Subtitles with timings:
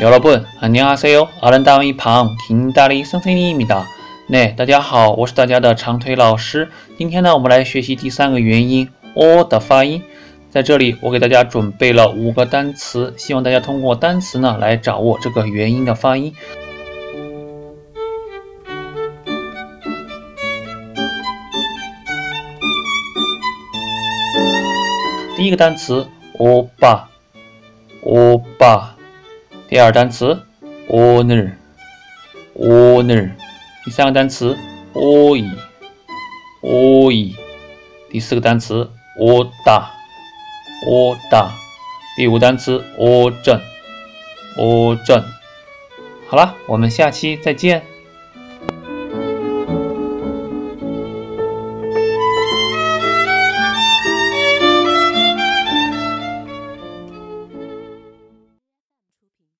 [0.00, 1.28] 여러분 안녕하세요.
[1.40, 3.86] 아름다운 방 김다리 선생님입니다.
[4.28, 6.68] 네，大家好，我是大家的长腿老师。
[6.98, 10.02] 今天呢，我们来学习第三个元音 o 的发音。
[10.50, 16.34] 在这里，我给大家准备了五个单词，希望大家通过单词呢来掌握这个元音的发音。
[25.36, 26.06] 第一个单词
[26.38, 27.08] 欧巴，
[28.02, 28.96] 欧巴。
[29.71, 30.43] 第二单词
[30.89, 31.55] owner，owner。
[33.85, 34.57] 第三个单词
[34.93, 35.55] oi，oi。
[38.09, 39.87] 第四个单词 oda，oda。
[42.17, 43.61] 第五单词 o 正
[44.57, 45.23] ，o 正。
[46.27, 47.85] 好了，我们下期再见。